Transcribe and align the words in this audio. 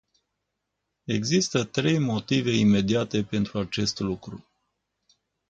Există 1.03 1.63
trei 1.63 1.99
motive 1.99 2.51
imediate 2.57 3.23
pentru 3.23 3.59
acest 3.59 3.99
lucru. 3.99 4.47